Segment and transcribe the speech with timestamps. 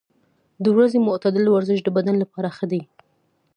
[0.63, 2.81] د ورځې معتدل ورزش د بدن لپاره ښه دی.